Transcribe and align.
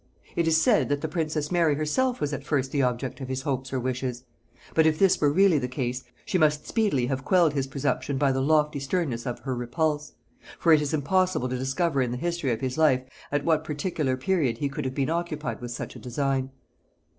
It 0.35 0.47
is 0.47 0.59
said 0.59 0.89
that 0.89 1.01
the 1.01 1.07
princess 1.07 1.51
Mary 1.51 1.75
herself 1.75 2.19
was 2.19 2.33
at 2.33 2.43
first 2.43 2.71
the 2.71 2.81
object 2.81 3.21
of 3.21 3.27
his 3.27 3.43
hopes 3.43 3.71
or 3.71 3.79
wishes: 3.79 4.23
but 4.73 4.87
if 4.87 4.97
this 4.97 5.21
were 5.21 5.31
really 5.31 5.59
the 5.59 5.67
case, 5.67 6.03
she 6.25 6.39
must 6.39 6.65
speedily 6.65 7.05
have 7.05 7.23
quelled 7.23 7.53
his 7.53 7.67
presumption 7.67 8.17
by 8.17 8.31
the 8.31 8.41
lofty 8.41 8.79
sternness 8.79 9.27
of 9.27 9.41
her 9.41 9.55
repulse; 9.55 10.13
for 10.57 10.73
it 10.73 10.81
is 10.81 10.91
impossible 10.95 11.49
to 11.49 11.59
discover 11.59 12.01
in 12.01 12.09
the 12.09 12.17
history 12.17 12.51
of 12.51 12.61
his 12.61 12.79
life 12.79 13.03
at 13.31 13.45
what 13.45 13.63
particular 13.63 14.17
period 14.17 14.57
he 14.57 14.69
could 14.69 14.85
have 14.85 14.95
been 14.95 15.11
occupied 15.11 15.61
with 15.61 15.69
such 15.69 15.95
a 15.95 15.99
design. 15.99 16.49